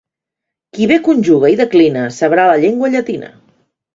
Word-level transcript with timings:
Qui 0.77 0.87
bé 0.91 0.95
conjuga 1.07 1.51
i 1.55 1.59
declina, 1.59 2.05
sabrà 2.17 2.47
la 2.53 2.57
llengua 2.65 2.89
llatina. 2.95 3.33